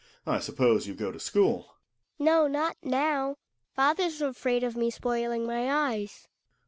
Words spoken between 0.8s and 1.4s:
you go to